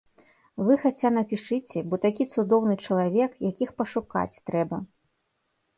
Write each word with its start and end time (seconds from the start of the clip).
Вы 0.67 0.77
хаця 0.85 1.11
напішыце, 1.17 1.83
бо 1.91 1.95
такі 2.07 2.23
цудоўны 2.33 2.73
чалавек, 2.89 3.31
якіх 3.53 3.69
пашукаць 3.83 4.41
трэба. 4.51 4.77